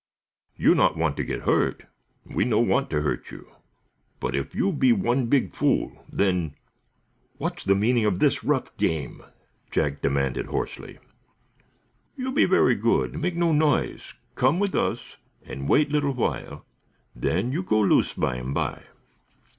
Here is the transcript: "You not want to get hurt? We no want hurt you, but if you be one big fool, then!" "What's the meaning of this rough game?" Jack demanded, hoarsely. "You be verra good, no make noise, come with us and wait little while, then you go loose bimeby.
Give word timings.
"You 0.55 0.73
not 0.73 0.97
want 0.97 1.15
to 1.17 1.23
get 1.23 1.41
hurt? 1.43 1.83
We 2.25 2.43
no 2.43 2.59
want 2.59 2.91
hurt 2.91 3.29
you, 3.29 3.51
but 4.19 4.35
if 4.35 4.55
you 4.55 4.71
be 4.71 4.91
one 4.91 5.27
big 5.27 5.51
fool, 5.53 6.03
then!" 6.11 6.55
"What's 7.37 7.63
the 7.63 7.75
meaning 7.75 8.05
of 8.05 8.17
this 8.17 8.43
rough 8.43 8.75
game?" 8.77 9.21
Jack 9.69 10.01
demanded, 10.01 10.47
hoarsely. 10.47 10.97
"You 12.17 12.31
be 12.31 12.45
verra 12.45 12.73
good, 12.73 13.13
no 13.13 13.19
make 13.19 13.35
noise, 13.35 14.15
come 14.33 14.59
with 14.59 14.73
us 14.73 15.17
and 15.43 15.69
wait 15.69 15.91
little 15.91 16.15
while, 16.15 16.65
then 17.15 17.51
you 17.51 17.61
go 17.61 17.79
loose 17.79 18.15
bimeby. 18.15 18.81